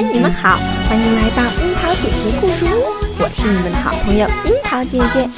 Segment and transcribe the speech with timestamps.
[0.00, 0.58] 你们好，
[0.88, 2.84] 欢迎来到樱桃姐姐故事屋，
[3.18, 5.28] 我是你们的好朋友樱桃姐姐。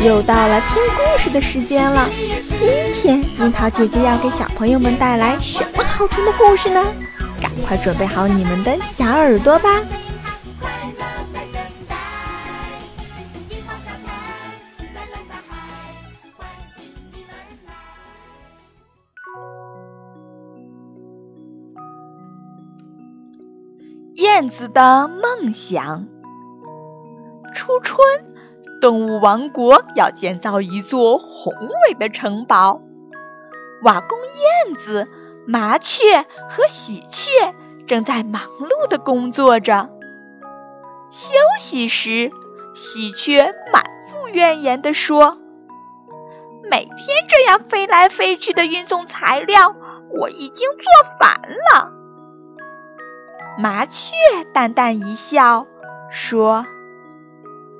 [0.00, 2.08] 又到了听故事的时间了，
[2.56, 6.80] 今天樱桃姐姐要给小朋友们带来什么好听的故事呢？
[7.42, 9.68] 赶快准备好你们的小耳朵吧！
[24.26, 26.08] 燕子的梦想。
[27.54, 28.04] 初春，
[28.80, 31.54] 动物王国要建造一座宏
[31.86, 32.82] 伟的城堡。
[33.84, 35.06] 瓦工燕子、
[35.46, 37.54] 麻雀和喜鹊
[37.86, 39.90] 正在忙碌地工作着。
[41.08, 42.32] 休息时，
[42.74, 45.38] 喜鹊满腹怨言地说
[46.68, 46.96] ：“每天
[47.28, 49.76] 这样飞来飞去的运送材料，
[50.18, 51.40] 我已经做烦
[51.72, 51.92] 了。”
[53.58, 54.14] 麻雀
[54.52, 55.66] 淡淡一笑，
[56.10, 56.66] 说：“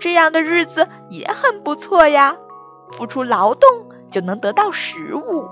[0.01, 2.39] 这样的日子也很不错呀，
[2.93, 3.69] 付出劳动
[4.11, 5.49] 就能得到食物。”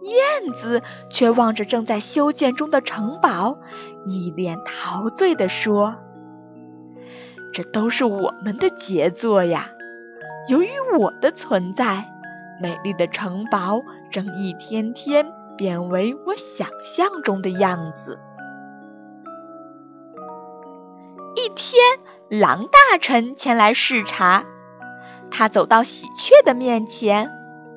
[0.00, 3.58] 燕子却望着正在修建中的城堡，
[4.06, 5.96] 一脸陶醉地说
[7.52, 9.68] ：“这都是我们的杰作呀！
[10.48, 12.10] 由于我的存在，
[12.62, 18.18] 美丽的城堡正一天天变为我想象中的样子。”
[21.58, 21.82] 天，
[22.30, 24.46] 狼大臣前来视察。
[25.30, 27.30] 他走到喜鹊的面前，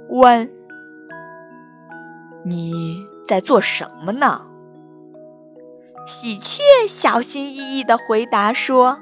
[0.07, 0.51] 问
[2.45, 4.43] ：“你在做什么呢？”
[6.07, 8.99] 喜鹊小心翼翼地回答说：“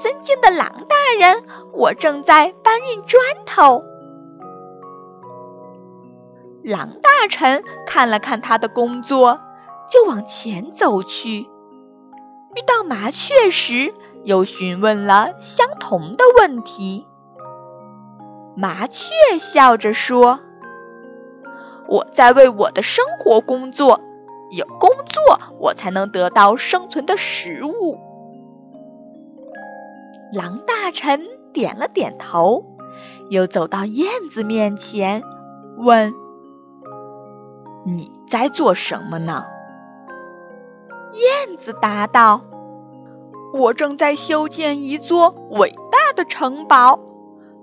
[0.00, 3.84] 尊敬的狼大人，我正在搬运砖头。”
[6.62, 9.40] 狼大臣看了看他的工作，
[9.90, 11.48] 就往前走去。
[12.56, 13.92] 遇到麻雀时，
[14.22, 17.06] 又询问了相同的问题。
[18.56, 20.38] 麻雀笑着说
[21.88, 24.00] ：“我在为我的生活工作，
[24.52, 27.98] 有工作我才能得到生存的食物。”
[30.32, 32.64] 狼大臣点了点头，
[33.30, 35.24] 又走到燕子面前，
[35.76, 36.14] 问
[37.84, 39.46] ：“你在做什么呢？”
[41.14, 42.42] 燕子答道
[43.54, 46.98] ：“我正在修建一座伟大的城堡，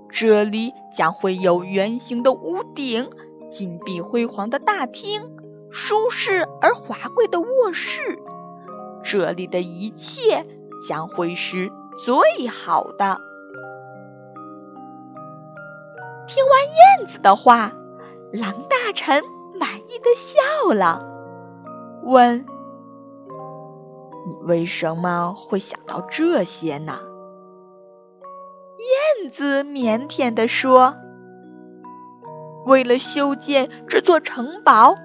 [0.09, 3.09] 这里将会有圆形的屋顶、
[3.51, 5.21] 金碧辉煌的大厅、
[5.69, 8.19] 舒适而华贵的卧室，
[9.03, 10.45] 这里的一切
[10.87, 11.71] 将会是
[12.05, 13.19] 最好的。”
[16.27, 16.61] 听完
[17.01, 17.73] 燕子的话，
[18.31, 19.25] 狼大臣
[19.59, 21.05] 满意的笑了，
[22.03, 22.45] 问。
[24.27, 26.99] 你为什么会想到这些呢？
[29.21, 30.95] 燕子腼腆地说
[32.65, 34.95] ：“为了修建这座城堡，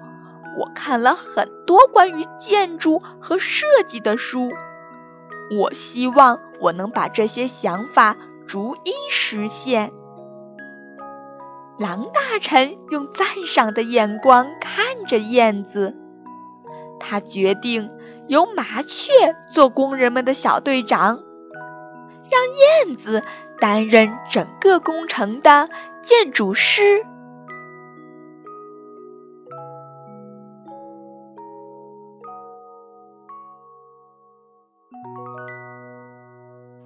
[0.59, 4.51] 我看了很多关于建筑和设计的书。
[5.59, 8.17] 我希望我能把这些想法
[8.47, 9.91] 逐一实现。”
[11.77, 15.95] 狼大臣用赞赏的眼光看着燕子，
[16.99, 17.91] 他决定。
[18.27, 19.11] 由麻雀
[19.49, 21.23] 做工人们的小队长，
[22.29, 23.23] 让燕子
[23.59, 25.69] 担任整个工程的
[26.01, 27.05] 建筑师。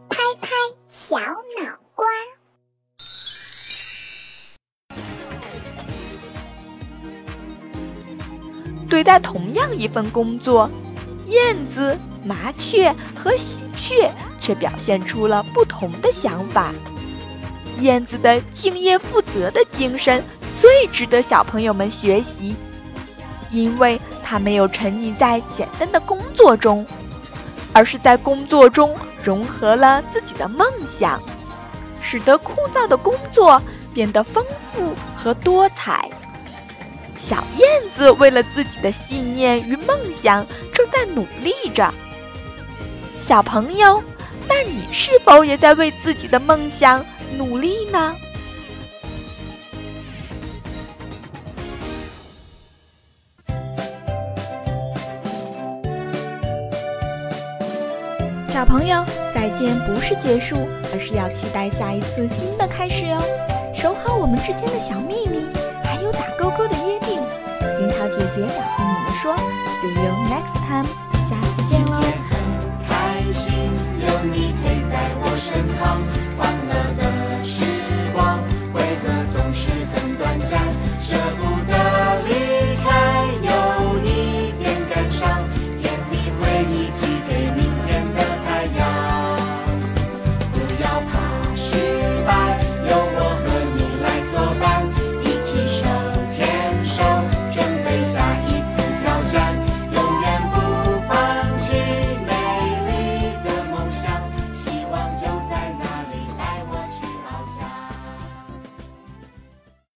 [0.10, 0.48] 拍拍
[1.10, 2.06] 小脑瓜，
[8.88, 10.70] 对待同样一份工作。
[11.42, 16.72] 燕子、麻雀和喜鹊却表现出了不同的想法。
[17.80, 20.24] 燕子的敬业负责的精神
[20.60, 22.56] 最值得小朋友们学习，
[23.50, 26.86] 因为它没有沉溺在简单的工作中，
[27.74, 30.68] 而是在工作中融合了自己的梦
[31.00, 31.20] 想，
[32.02, 33.60] 使得枯燥的工作
[33.94, 36.08] 变得丰富和多彩。
[37.20, 40.46] 小燕子为了自己的信念与梦想。
[40.92, 41.92] 在努力着，
[43.26, 44.04] 小朋友，
[44.48, 47.04] 那你是否也在为自己的梦想
[47.38, 48.16] 努力呢？
[58.50, 59.04] 小朋友，
[59.34, 63.18] 再见不是结束，而是要期待下一次新的开始哟！
[63.74, 65.48] 守好我们之间的小秘密，
[65.84, 67.22] 还有打勾勾的约定。
[67.80, 69.36] 樱桃姐姐要和你们说。
[69.82, 70.11] See you
[70.42, 71.11] next time.